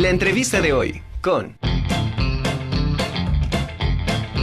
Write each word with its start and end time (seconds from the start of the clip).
La 0.00 0.08
entrevista 0.08 0.62
de 0.62 0.72
hoy 0.72 1.02
con... 1.20 1.58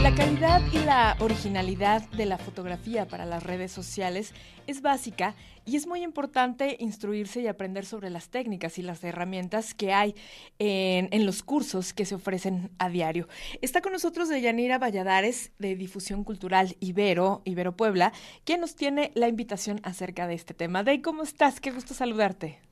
La 0.00 0.14
calidad 0.14 0.62
y 0.72 0.78
la 0.78 1.16
originalidad 1.18 2.08
de 2.10 2.26
la 2.26 2.38
fotografía 2.38 3.08
para 3.08 3.26
las 3.26 3.42
redes 3.42 3.72
sociales 3.72 4.34
es 4.68 4.82
básica 4.82 5.34
y 5.66 5.74
es 5.74 5.88
muy 5.88 6.04
importante 6.04 6.76
instruirse 6.78 7.40
y 7.40 7.48
aprender 7.48 7.86
sobre 7.86 8.08
las 8.08 8.28
técnicas 8.28 8.78
y 8.78 8.82
las 8.82 9.02
herramientas 9.02 9.74
que 9.74 9.92
hay 9.92 10.14
en, 10.60 11.26
los 11.26 11.42
cursos 11.42 11.92
que 11.92 12.04
se 12.04 12.14
ofrecen 12.14 12.70
a 12.78 12.88
diario. 12.88 13.26
Está 13.60 13.80
con 13.80 13.90
nosotros 13.90 14.28
Deyanira 14.28 14.78
Valladares 14.78 15.50
de 15.58 15.74
Difusión 15.74 16.22
Cultural 16.22 16.76
Ibero, 16.78 17.42
Ibero 17.44 17.76
Puebla, 17.76 18.12
quien 18.44 18.60
nos 18.60 18.76
tiene 18.76 19.10
la 19.16 19.26
invitación 19.26 19.80
acerca 19.82 20.28
de 20.28 20.34
este 20.34 20.54
tema. 20.54 20.84
Dey, 20.84 21.00
¿cómo 21.02 21.24
estás? 21.24 21.58
Qué 21.58 21.72
gusto 21.72 21.94
saludarte. 21.94 22.67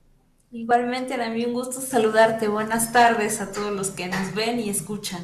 Igualmente, 0.57 1.13
a 1.13 1.29
mí 1.29 1.45
un 1.45 1.53
gusto 1.53 1.79
saludarte. 1.81 2.47
Buenas 2.47 2.91
tardes 2.91 3.41
a 3.41 3.51
todos 3.51 3.71
los 3.71 3.91
que 3.91 4.07
nos 4.07 4.33
ven 4.33 4.59
y 4.59 4.71
escuchan. 4.71 5.21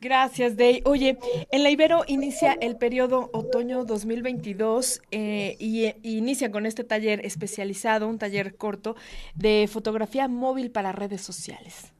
Gracias, 0.00 0.56
Dey. 0.56 0.80
Oye, 0.86 1.18
en 1.50 1.62
la 1.62 1.68
Ibero 1.68 2.04
inicia 2.06 2.54
el 2.54 2.78
periodo 2.78 3.28
otoño 3.34 3.84
2022 3.84 5.02
eh, 5.10 5.56
y 5.60 5.84
eh, 5.84 5.98
inicia 6.02 6.50
con 6.50 6.64
este 6.64 6.82
taller 6.82 7.26
especializado, 7.26 8.08
un 8.08 8.18
taller 8.18 8.56
corto 8.56 8.96
de 9.34 9.68
fotografía 9.70 10.28
móvil 10.28 10.70
para 10.70 10.92
redes 10.92 11.20
sociales. 11.20 11.92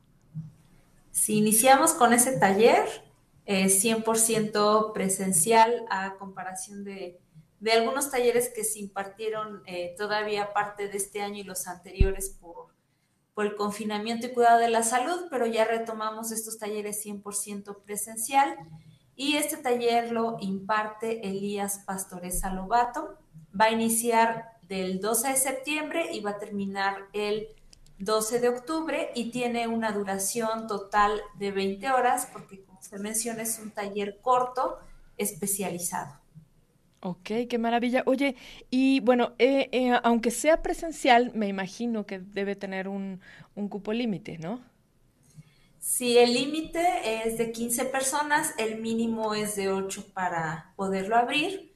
Si 1.10 1.36
iniciamos 1.36 1.92
con 1.92 2.14
ese 2.14 2.38
taller, 2.38 2.86
100% 3.46 4.94
presencial 4.94 5.84
a 5.90 6.14
comparación 6.14 6.82
de 6.82 7.20
de 7.64 7.72
algunos 7.72 8.10
talleres 8.10 8.50
que 8.54 8.62
se 8.62 8.78
impartieron 8.78 9.62
eh, 9.64 9.94
todavía 9.96 10.52
parte 10.52 10.86
de 10.86 10.98
este 10.98 11.22
año 11.22 11.38
y 11.38 11.44
los 11.44 11.66
anteriores 11.66 12.28
por, 12.28 12.74
por 13.32 13.46
el 13.46 13.56
confinamiento 13.56 14.26
y 14.26 14.32
cuidado 14.34 14.58
de 14.58 14.68
la 14.68 14.82
salud, 14.82 15.28
pero 15.30 15.46
ya 15.46 15.64
retomamos 15.64 16.30
estos 16.30 16.58
talleres 16.58 17.02
100% 17.06 17.82
presencial 17.82 18.54
y 19.16 19.36
este 19.36 19.56
taller 19.56 20.12
lo 20.12 20.36
imparte 20.40 21.26
Elías 21.26 21.80
Pastoresa 21.86 22.52
Lobato. 22.52 23.16
Va 23.58 23.66
a 23.66 23.70
iniciar 23.70 24.58
del 24.68 25.00
12 25.00 25.28
de 25.28 25.36
septiembre 25.36 26.08
y 26.12 26.20
va 26.20 26.32
a 26.32 26.38
terminar 26.38 27.06
el 27.14 27.48
12 27.98 28.40
de 28.40 28.50
octubre 28.50 29.10
y 29.14 29.30
tiene 29.30 29.68
una 29.68 29.92
duración 29.92 30.66
total 30.66 31.18
de 31.38 31.50
20 31.50 31.90
horas 31.92 32.28
porque 32.30 32.62
como 32.62 32.82
se 32.82 32.98
menciona 32.98 33.40
es 33.40 33.58
un 33.58 33.70
taller 33.70 34.18
corto 34.20 34.80
especializado. 35.16 36.23
Ok, 37.06 37.32
qué 37.50 37.58
maravilla. 37.58 38.02
Oye, 38.06 38.34
y 38.70 39.00
bueno, 39.00 39.34
eh, 39.38 39.68
eh, 39.72 39.92
aunque 40.04 40.30
sea 40.30 40.62
presencial, 40.62 41.32
me 41.34 41.48
imagino 41.48 42.06
que 42.06 42.18
debe 42.18 42.56
tener 42.56 42.88
un, 42.88 43.20
cupo 43.68 43.92
límite, 43.92 44.38
¿no? 44.38 44.64
Sí, 45.78 46.16
el 46.16 46.32
límite 46.32 47.26
es 47.26 47.36
de 47.36 47.52
15 47.52 47.84
personas, 47.84 48.54
el 48.56 48.80
mínimo 48.80 49.34
es 49.34 49.54
de 49.54 49.68
8 49.68 50.14
para 50.14 50.72
poderlo 50.76 51.16
abrir 51.16 51.74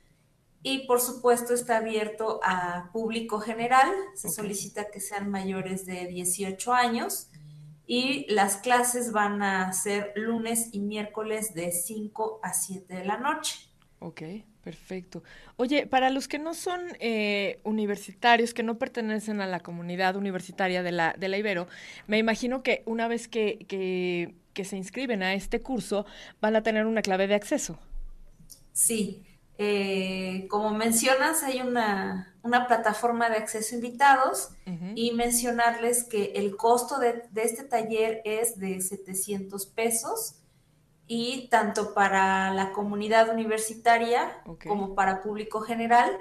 y 0.62 0.86
por 0.86 0.98
supuesto 0.98 1.52
está 1.52 1.76
abierto 1.76 2.40
a 2.42 2.88
público 2.94 3.38
general, 3.38 3.92
se 4.14 4.30
solicita 4.30 4.90
que 4.90 4.98
sean 4.98 5.30
mayores 5.30 5.84
de 5.84 6.06
18 6.06 6.72
años 6.72 7.28
y 7.86 8.24
las 8.32 8.56
clases 8.56 9.12
van 9.12 9.42
a 9.42 9.70
ser 9.74 10.14
lunes 10.16 10.70
y 10.72 10.80
miércoles 10.80 11.52
de 11.52 11.70
5 11.70 12.40
a 12.42 12.54
7 12.54 12.94
de 12.94 13.04
la 13.04 13.18
noche. 13.18 13.68
Ok. 13.98 14.22
Perfecto. 14.68 15.22
Oye, 15.56 15.86
para 15.86 16.10
los 16.10 16.28
que 16.28 16.38
no 16.38 16.52
son 16.52 16.78
eh, 17.00 17.58
universitarios, 17.64 18.52
que 18.52 18.62
no 18.62 18.76
pertenecen 18.76 19.40
a 19.40 19.46
la 19.46 19.60
comunidad 19.60 20.14
universitaria 20.14 20.82
de 20.82 20.92
la, 20.92 21.14
de 21.16 21.28
la 21.28 21.38
Ibero, 21.38 21.68
me 22.06 22.18
imagino 22.18 22.62
que 22.62 22.82
una 22.84 23.08
vez 23.08 23.28
que, 23.28 23.64
que, 23.66 24.64
se 24.66 24.76
inscriben 24.76 25.22
a 25.22 25.32
este 25.32 25.62
curso, 25.62 26.04
van 26.42 26.54
a 26.54 26.62
tener 26.62 26.84
una 26.84 27.00
clave 27.00 27.28
de 27.28 27.34
acceso. 27.34 27.78
Sí. 28.74 29.24
Eh, 29.56 30.46
como 30.50 30.74
mencionas, 30.74 31.42
hay 31.44 31.62
una, 31.62 32.36
una, 32.42 32.66
plataforma 32.66 33.30
de 33.30 33.38
acceso 33.38 33.74
invitados 33.74 34.50
y 34.94 35.12
mencionarles 35.12 36.04
que 36.04 36.32
el 36.34 36.56
costo 36.56 36.98
de, 36.98 37.22
de 37.30 37.42
este 37.42 37.64
taller 37.64 38.20
es 38.26 38.58
de 38.58 38.82
700 38.82 39.64
pesos 39.64 40.34
y 41.08 41.48
tanto 41.48 41.92
para 41.94 42.52
la 42.52 42.70
comunidad 42.72 43.30
universitaria 43.30 44.42
como 44.66 44.94
para 44.94 45.22
público 45.22 45.62
general. 45.62 46.18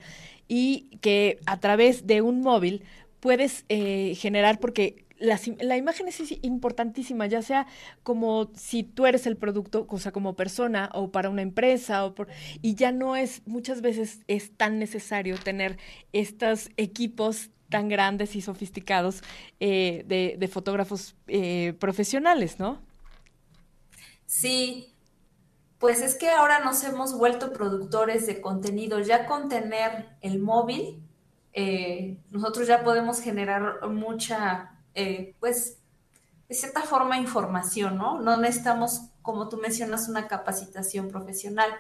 y 0.49 0.89
que 1.03 1.39
a 1.45 1.61
través 1.61 2.07
de 2.07 2.23
un 2.23 2.41
móvil 2.41 2.83
puedes 3.21 3.67
eh, 3.69 4.15
generar, 4.17 4.59
porque 4.59 5.05
la, 5.19 5.77
imagen 5.77 6.09
es 6.09 6.19
importantísima, 6.41 7.27
ya 7.27 7.43
sea 7.43 7.67
como 8.03 8.51
si 8.57 8.85
tú 8.85 9.05
eres 9.05 9.27
el 9.27 9.37
producto, 9.37 9.87
o 9.87 9.99
sea, 9.99 10.13
como 10.13 10.35
persona 10.35 10.89
o 10.95 11.11
para 11.11 11.29
una 11.29 11.43
empresa, 11.43 12.07
o 12.07 12.15
por, 12.15 12.29
y 12.63 12.75
ya 12.75 12.91
no 12.91 13.15
es, 13.15 13.43
muchas 13.45 13.83
veces 13.83 14.21
es 14.29 14.51
tan 14.57 14.79
necesario 14.79 15.37
tener 15.37 15.77
estos 16.15 16.71
equipos 16.79 17.51
tan 17.69 17.91
grandes 17.91 18.35
y 18.35 18.41
sofisticados 18.41 19.23
eh, 19.61 20.05
de, 20.07 20.37
de, 20.39 20.49
fotógrafos 20.49 21.17
profesionales, 21.79 22.59
¿no? 22.59 22.81
Sí, 24.25 24.92
pues 25.83 26.01
es 26.01 26.15
que 26.15 26.31
ahora 26.31 26.61
nos 26.61 26.85
hemos 26.85 27.19
vuelto 27.19 27.53
productores 27.53 28.25
de 28.29 28.41
contenido. 28.41 29.01
Ya 29.01 29.27
con 29.27 29.49
tener 29.49 30.11
el 30.21 30.39
móvil, 30.39 31.03
eh, 31.53 32.19
nosotros 32.31 32.69
ya 32.69 32.85
podemos 32.85 33.21
generar 33.21 33.89
mucha, 33.89 34.79
eh, 34.95 35.35
pues, 35.41 35.79
de 36.49 36.55
cierta 36.55 36.83
forma, 36.83 37.19
información, 37.19 37.99
¿no? 37.99 38.21
No 38.21 38.37
necesitamos, 38.37 39.09
como 39.23 39.49
tú 39.49 39.57
mencionas, 39.57 40.09
una 40.09 40.29
capacitación 40.29 41.09
profesional. 41.09 41.73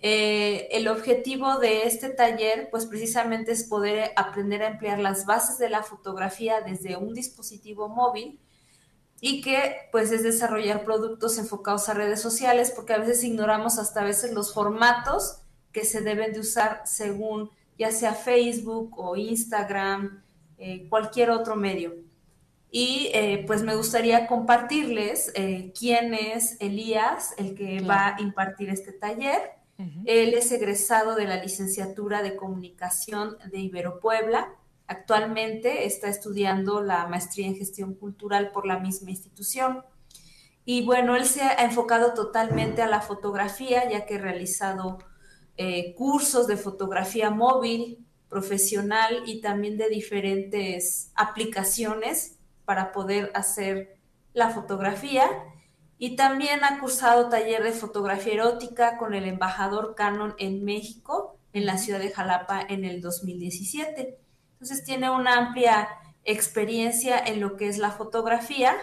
Eh, 0.00 0.68
el 0.72 0.86
objetivo 0.86 1.56
de 1.56 1.84
este 1.84 2.10
taller, 2.10 2.68
pues 2.70 2.84
precisamente 2.84 3.52
es 3.52 3.64
poder 3.64 4.10
aprender 4.16 4.62
a 4.62 4.68
emplear 4.68 4.98
las 4.98 5.24
bases 5.24 5.56
de 5.56 5.70
la 5.70 5.82
fotografía 5.82 6.60
desde 6.60 6.98
un 6.98 7.14
dispositivo 7.14 7.88
móvil 7.88 8.38
y 9.20 9.42
que 9.42 9.88
pues 9.92 10.12
es 10.12 10.22
desarrollar 10.22 10.84
productos 10.84 11.38
enfocados 11.38 11.88
a 11.88 11.94
redes 11.94 12.20
sociales 12.20 12.72
porque 12.74 12.94
a 12.94 12.98
veces 12.98 13.22
ignoramos 13.22 13.78
hasta 13.78 14.00
a 14.00 14.04
veces 14.04 14.32
los 14.32 14.54
formatos 14.54 15.42
que 15.72 15.84
se 15.84 16.00
deben 16.00 16.32
de 16.32 16.40
usar 16.40 16.82
según 16.86 17.50
ya 17.78 17.90
sea 17.90 18.12
Facebook 18.12 18.98
o 18.98 19.16
Instagram, 19.16 20.22
eh, 20.58 20.86
cualquier 20.90 21.30
otro 21.30 21.56
medio. 21.56 21.94
Y 22.70 23.10
eh, 23.14 23.44
pues 23.46 23.62
me 23.62 23.74
gustaría 23.74 24.26
compartirles 24.26 25.32
eh, 25.34 25.72
quién 25.76 26.12
es 26.12 26.60
Elías, 26.60 27.34
el 27.38 27.54
que 27.54 27.80
va 27.80 28.16
a 28.16 28.20
impartir 28.20 28.68
este 28.68 28.92
taller. 28.92 29.52
Él 30.04 30.34
es 30.34 30.52
egresado 30.52 31.14
de 31.14 31.24
la 31.24 31.42
licenciatura 31.42 32.22
de 32.22 32.36
comunicación 32.36 33.38
de 33.50 33.60
Ibero 33.60 33.98
Puebla 33.98 34.54
Actualmente 34.90 35.86
está 35.86 36.08
estudiando 36.08 36.82
la 36.82 37.06
maestría 37.06 37.46
en 37.46 37.54
gestión 37.54 37.94
cultural 37.94 38.50
por 38.50 38.66
la 38.66 38.80
misma 38.80 39.10
institución. 39.10 39.84
Y 40.64 40.84
bueno, 40.84 41.14
él 41.14 41.26
se 41.26 41.42
ha 41.42 41.62
enfocado 41.62 42.12
totalmente 42.12 42.82
a 42.82 42.88
la 42.88 43.00
fotografía, 43.00 43.88
ya 43.88 44.04
que 44.04 44.16
ha 44.16 44.18
realizado 44.18 44.98
eh, 45.56 45.94
cursos 45.94 46.48
de 46.48 46.56
fotografía 46.56 47.30
móvil, 47.30 48.04
profesional 48.28 49.22
y 49.26 49.40
también 49.40 49.78
de 49.78 49.88
diferentes 49.88 51.12
aplicaciones 51.14 52.40
para 52.64 52.90
poder 52.90 53.30
hacer 53.34 53.96
la 54.32 54.50
fotografía. 54.50 55.24
Y 55.98 56.16
también 56.16 56.64
ha 56.64 56.80
cursado 56.80 57.28
taller 57.28 57.62
de 57.62 57.70
fotografía 57.70 58.34
erótica 58.34 58.98
con 58.98 59.14
el 59.14 59.28
embajador 59.28 59.94
Canon 59.94 60.34
en 60.38 60.64
México, 60.64 61.38
en 61.52 61.64
la 61.64 61.78
ciudad 61.78 62.00
de 62.00 62.10
Jalapa, 62.10 62.60
en 62.68 62.84
el 62.84 63.00
2017. 63.00 64.18
Entonces 64.60 64.84
tiene 64.84 65.10
una 65.10 65.36
amplia 65.36 65.88
experiencia 66.24 67.18
en 67.18 67.40
lo 67.40 67.56
que 67.56 67.68
es 67.68 67.78
la 67.78 67.90
fotografía 67.90 68.76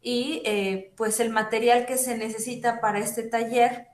y 0.00 0.42
eh, 0.46 0.94
pues 0.96 1.20
el 1.20 1.30
material 1.30 1.84
que 1.84 1.98
se 1.98 2.16
necesita 2.16 2.80
para 2.80 2.98
este 2.98 3.22
taller, 3.22 3.88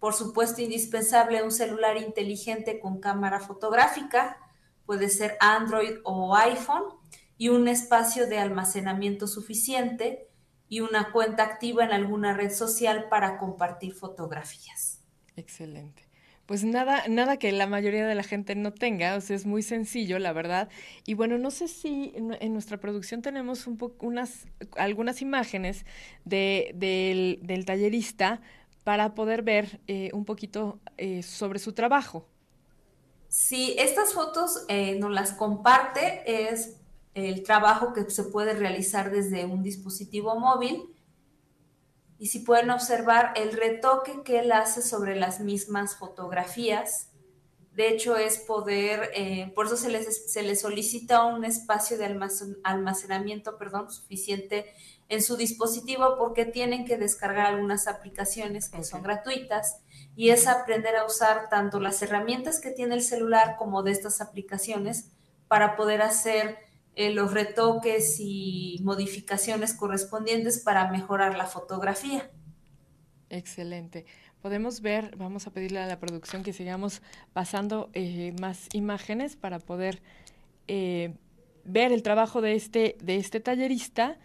por 0.00 0.14
supuesto 0.14 0.62
indispensable 0.62 1.42
un 1.42 1.52
celular 1.52 1.96
inteligente 1.96 2.80
con 2.80 3.00
cámara 3.00 3.38
fotográfica, 3.38 4.38
puede 4.84 5.08
ser 5.10 5.36
Android 5.40 5.98
o 6.04 6.34
iPhone, 6.36 6.84
y 7.38 7.48
un 7.48 7.68
espacio 7.68 8.26
de 8.26 8.38
almacenamiento 8.38 9.26
suficiente 9.26 10.28
y 10.68 10.80
una 10.80 11.12
cuenta 11.12 11.42
activa 11.42 11.84
en 11.84 11.92
alguna 11.92 12.32
red 12.34 12.50
social 12.50 13.08
para 13.08 13.38
compartir 13.38 13.94
fotografías. 13.94 15.00
Excelente. 15.36 16.05
Pues 16.46 16.62
nada, 16.62 17.08
nada 17.08 17.38
que 17.38 17.50
la 17.50 17.66
mayoría 17.66 18.06
de 18.06 18.14
la 18.14 18.22
gente 18.22 18.54
no 18.54 18.72
tenga, 18.72 19.16
o 19.16 19.20
sea, 19.20 19.34
es 19.34 19.46
muy 19.46 19.62
sencillo, 19.62 20.20
la 20.20 20.32
verdad. 20.32 20.68
Y 21.04 21.14
bueno, 21.14 21.38
no 21.38 21.50
sé 21.50 21.66
si 21.66 22.12
en, 22.14 22.52
nuestra 22.52 22.78
producción 22.78 23.20
tenemos 23.20 23.66
un 23.66 23.76
unas 24.00 24.46
algunas 24.76 25.22
imágenes 25.22 25.84
de, 26.24 26.70
del, 26.74 27.64
tallerista 27.64 28.40
para 28.84 29.14
poder 29.14 29.42
ver 29.42 29.80
eh, 29.88 30.10
un 30.12 30.24
poquito 30.24 30.78
eh, 30.96 31.24
sobre 31.24 31.58
su 31.58 31.72
trabajo. 31.72 32.28
Sí, 33.28 33.74
estas 33.76 34.14
fotos 34.14 34.64
eh, 34.68 34.98
nos 35.00 35.10
las 35.10 35.32
comparte, 35.32 36.22
es 36.50 36.76
el 37.14 37.42
trabajo 37.42 37.92
que 37.92 38.08
se 38.08 38.22
puede 38.22 38.54
realizar 38.54 39.10
desde 39.10 39.46
un 39.46 39.64
dispositivo 39.64 40.38
móvil. 40.38 40.95
Y 42.18 42.28
si 42.28 42.40
pueden 42.40 42.70
observar 42.70 43.32
el 43.36 43.52
retoque 43.52 44.22
que 44.24 44.38
él 44.38 44.52
hace 44.52 44.82
sobre 44.82 45.16
las 45.16 45.40
mismas 45.40 45.96
fotografías, 45.96 47.10
de 47.72 47.90
hecho 47.90 48.16
es 48.16 48.38
poder, 48.38 49.10
eh, 49.14 49.52
por 49.54 49.66
eso 49.66 49.76
se 49.76 49.90
les, 49.90 50.32
se 50.32 50.42
les 50.42 50.62
solicita 50.62 51.24
un 51.26 51.44
espacio 51.44 51.98
de 51.98 52.06
almacenamiento 52.64 53.58
perdón, 53.58 53.90
suficiente 53.90 54.64
en 55.08 55.22
su 55.22 55.36
dispositivo 55.36 56.16
porque 56.16 56.46
tienen 56.46 56.86
que 56.86 56.96
descargar 56.96 57.46
algunas 57.46 57.86
aplicaciones 57.86 58.70
que 58.70 58.82
son 58.82 59.02
gratuitas 59.02 59.82
y 60.16 60.30
es 60.30 60.46
aprender 60.46 60.96
a 60.96 61.04
usar 61.04 61.50
tanto 61.50 61.78
las 61.78 62.00
herramientas 62.02 62.60
que 62.60 62.70
tiene 62.70 62.94
el 62.94 63.02
celular 63.02 63.56
como 63.58 63.82
de 63.82 63.92
estas 63.92 64.22
aplicaciones 64.22 65.12
para 65.46 65.76
poder 65.76 66.00
hacer 66.00 66.56
eh, 66.98 67.10
los 67.10 67.34
retoques 67.34 68.16
y 68.20 68.80
modificaciones 68.82 69.74
correspondientes 69.74 70.60
para 70.60 70.90
mejorar 70.90 71.36
la 71.36 71.44
fotografía. 71.44 72.30
Excelente. 73.28 74.06
Podemos 74.40 74.80
ver, 74.80 75.14
vamos 75.18 75.46
a 75.46 75.50
pedirle 75.50 75.80
a 75.80 75.86
la 75.86 76.00
producción 76.00 76.42
que 76.42 76.54
sigamos 76.54 77.02
pasando 77.34 77.90
eh, 77.92 78.34
más 78.40 78.68
imágenes 78.72 79.36
para 79.36 79.58
poder 79.58 80.00
eh, 80.68 81.12
ver 81.64 81.92
el 81.92 82.02
trabajo 82.02 82.40
de 82.40 82.54
este, 82.54 82.96
de 83.02 83.16
este 83.16 83.40
tallerista. 83.40 84.18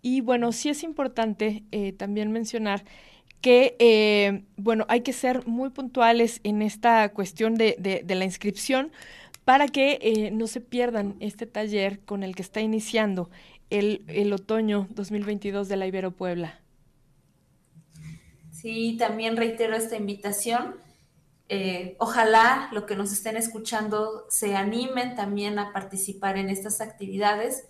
Y 0.00 0.20
bueno, 0.20 0.52
sí 0.52 0.68
es 0.68 0.84
importante 0.84 1.64
también 1.96 2.30
mencionar 2.30 2.84
que, 3.40 4.44
bueno, 4.56 4.84
hay 4.88 5.00
que 5.00 5.12
ser 5.12 5.46
muy 5.46 5.70
puntuales 5.70 6.40
en 6.44 6.60
esta 6.60 7.08
cuestión 7.12 7.54
de, 7.54 7.76
de 8.04 8.14
la 8.14 8.24
inscripción 8.24 8.90
para 9.44 9.68
que 9.68 9.98
eh, 10.02 10.30
no 10.30 10.46
se 10.46 10.60
pierdan 10.60 11.16
este 11.20 11.46
taller 11.46 12.00
con 12.00 12.22
el 12.22 12.34
que 12.34 12.42
está 12.42 12.60
iniciando 12.60 13.30
el, 13.70 14.04
el 14.08 14.32
otoño 14.32 14.86
2022 14.90 15.68
de 15.68 15.76
la 15.76 15.86
Ibero 15.86 16.10
Puebla. 16.12 16.60
Sí, 18.50 18.96
también 18.96 19.36
reitero 19.36 19.74
esta 19.74 19.96
invitación. 19.96 20.76
Eh, 21.48 21.96
ojalá 21.98 22.68
lo 22.72 22.86
que 22.86 22.96
nos 22.96 23.12
estén 23.12 23.36
escuchando 23.36 24.24
se 24.30 24.54
animen 24.54 25.16
también 25.16 25.58
a 25.58 25.72
participar 25.72 26.38
en 26.38 26.48
estas 26.48 26.80
actividades, 26.80 27.68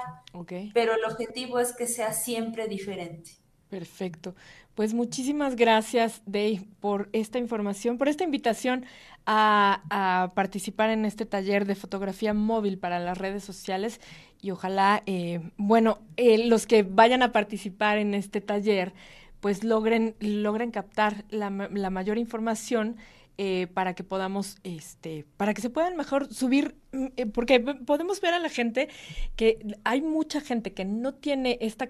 Pero 0.73 0.95
el 0.95 1.05
objetivo 1.05 1.59
es 1.59 1.75
que 1.75 1.85
sea 1.85 2.13
siempre 2.13 2.67
diferente. 2.67 3.31
Perfecto. 3.69 4.33
Pues 4.73 4.93
muchísimas 4.93 5.55
gracias, 5.55 6.21
Dave, 6.25 6.65
por 6.79 7.09
esta 7.11 7.37
información, 7.37 7.97
por 7.97 8.07
esta 8.07 8.23
invitación 8.23 8.85
a, 9.31 10.31
participar 10.33 10.89
en 10.89 11.05
este 11.05 11.25
taller 11.25 11.65
de 11.65 11.75
fotografía 11.75 12.33
móvil 12.33 12.79
para 12.79 12.99
las 12.99 13.17
redes 13.17 13.43
sociales. 13.43 14.01
Y 14.41 14.51
ojalá, 14.51 15.03
eh, 15.05 15.41
bueno, 15.57 15.99
eh, 16.17 16.47
los 16.47 16.65
que 16.65 16.83
vayan 16.83 17.21
a 17.21 17.31
participar 17.31 17.97
en 17.99 18.13
este 18.15 18.41
taller, 18.41 18.93
pues 19.39 19.63
logren, 19.63 20.15
logren 20.19 20.71
captar 20.71 21.25
la, 21.29 21.49
la 21.49 21.89
mayor 21.89 22.17
información 22.17 22.97
eh, 23.37 23.67
para 23.73 23.93
que 23.93 24.03
podamos, 24.03 24.57
este, 24.63 25.25
para 25.37 25.53
que 25.53 25.61
se 25.61 25.69
puedan 25.69 25.95
mejor 25.95 26.33
subir, 26.33 26.75
mm, 26.91 27.29
porque 27.33 27.59
podemos 27.59 28.19
ver 28.19 28.33
a 28.33 28.39
la 28.39 28.49
gente 28.49 28.89
que 29.35 29.59
hay 29.85 30.01
mucha 30.01 30.41
gente 30.41 30.73
que 30.73 30.83
no 30.85 31.13
tiene 31.13 31.57
esta, 31.61 31.87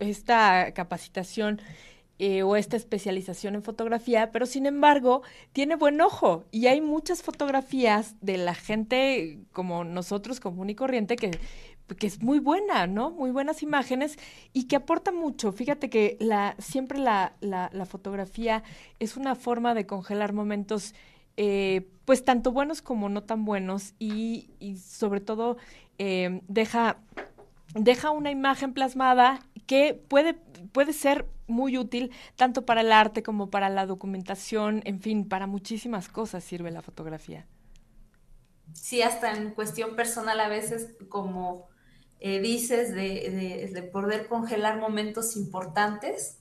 esta 0.00 0.72
capacitación 0.74 1.62
eh, 2.22 2.42
o 2.42 2.54
esta 2.54 2.76
especialización 2.76 3.54
en 3.54 3.62
fotografía, 3.62 4.30
pero 4.30 4.44
sin 4.44 4.66
embargo 4.66 5.22
tiene 5.54 5.74
buen 5.74 5.98
ojo 6.02 6.44
y 6.50 6.66
hay 6.66 6.82
muchas 6.82 7.22
fotografías 7.22 8.14
de 8.20 8.36
la 8.36 8.54
gente 8.54 9.38
como 9.52 9.84
nosotros, 9.84 10.38
común 10.38 10.68
y 10.68 10.74
corriente, 10.74 11.16
que 11.16 11.30
que 11.96 12.06
es 12.06 12.22
muy 12.22 12.38
buena, 12.38 12.86
¿no? 12.86 13.10
Muy 13.10 13.30
buenas 13.30 13.62
imágenes 13.62 14.18
y 14.52 14.64
que 14.68 14.76
aporta 14.76 15.12
mucho. 15.12 15.50
Fíjate 15.50 15.90
que 15.90 16.18
siempre 16.58 16.98
la, 16.98 17.32
la, 17.40 17.86
fotografía 17.86 18.62
es 18.98 19.16
una 19.16 19.34
forma 19.34 19.74
de 19.74 19.86
congelar 19.86 20.32
momentos, 20.32 20.94
eh, 21.36 21.88
pues 22.04 22.24
tanto 22.24 22.52
buenos 22.52 22.82
como 22.82 23.08
no 23.08 23.22
tan 23.22 23.44
buenos 23.44 23.94
y, 23.98 24.50
sobre 24.78 25.20
todo 25.20 25.56
eh, 25.98 26.42
deja, 26.48 26.98
deja 27.74 28.10
una 28.10 28.30
imagen 28.30 28.72
plasmada 28.72 29.40
que 29.66 29.94
puede, 29.94 30.34
puede 30.72 30.92
ser 30.92 31.26
muy 31.50 31.76
útil 31.76 32.12
tanto 32.36 32.64
para 32.64 32.80
el 32.80 32.92
arte 32.92 33.22
como 33.22 33.50
para 33.50 33.68
la 33.68 33.86
documentación, 33.86 34.80
en 34.84 35.00
fin, 35.00 35.28
para 35.28 35.46
muchísimas 35.46 36.08
cosas 36.08 36.44
sirve 36.44 36.70
la 36.70 36.82
fotografía. 36.82 37.46
Sí, 38.72 39.02
hasta 39.02 39.32
en 39.32 39.50
cuestión 39.50 39.96
personal 39.96 40.40
a 40.40 40.48
veces 40.48 40.94
como 41.08 41.68
eh, 42.20 42.40
dices 42.40 42.94
de, 42.94 43.90
poder 43.92 44.28
congelar 44.28 44.78
momentos 44.78 45.36
importantes, 45.36 46.38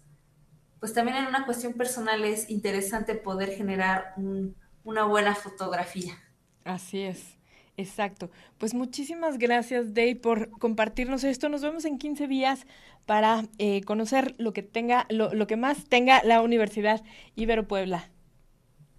pues 0.79 0.93
también 0.93 1.17
en 1.17 1.27
una 1.27 1.45
cuestión 1.45 1.73
personal 1.73 2.23
es 2.23 2.49
interesante 2.49 3.15
poder 3.15 3.51
generar 3.51 4.13
una 4.83 5.05
buena 5.05 5.35
fotografía. 5.35 6.13
Así 6.63 7.01
es. 7.01 7.38
Exacto. 7.79 8.29
Pues 8.57 8.73
muchísimas 8.73 9.37
gracias, 9.37 9.93
Day, 9.93 10.13
por 10.13 10.49
compartirnos 10.49 11.23
esto. 11.23 11.47
Nos 11.47 11.61
vemos 11.61 11.85
en 11.85 11.97
15 11.97 12.27
días 12.27 12.67
para 13.05 13.45
eh, 13.57 13.83
conocer 13.85 14.35
lo 14.37 14.51
que 14.51 14.63
tenga, 14.63 15.05
lo, 15.09 15.33
lo 15.33 15.47
que 15.47 15.55
más 15.55 15.85
tenga 15.85 16.21
la 16.25 16.41
Universidad 16.41 17.01
Ibero 17.35 17.69
Puebla. 17.69 18.09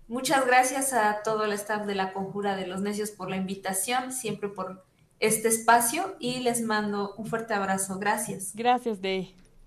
Muchas 0.08 0.46
gracias 0.46 0.94
a 0.94 1.22
todo 1.22 1.44
el 1.44 1.52
staff 1.52 1.84
de 1.84 1.94
la 1.94 2.14
Conjura 2.14 2.56
de 2.56 2.66
los 2.66 2.80
Necios 2.80 3.10
por 3.10 3.28
la 3.28 3.36
invitación, 3.36 4.12
siempre 4.12 4.48
por 4.48 4.82
este 5.18 5.48
espacio 5.48 6.16
y 6.18 6.40
les 6.40 6.62
mando 6.62 7.14
un 7.18 7.26
fuerte 7.26 7.52
abrazo. 7.52 7.98
Gracias. 7.98 8.52
Gracias, 8.54 9.02
Day. 9.02 9.34